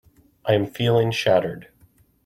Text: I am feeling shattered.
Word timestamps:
I 0.47 0.55
am 0.55 0.65
feeling 0.65 1.11
shattered. 1.11 1.67